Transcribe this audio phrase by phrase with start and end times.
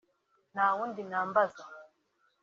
[0.53, 1.63] Nta wundi nambaza